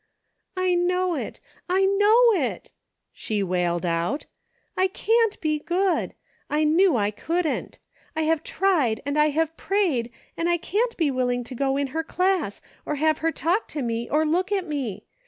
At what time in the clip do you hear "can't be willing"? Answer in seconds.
10.57-11.43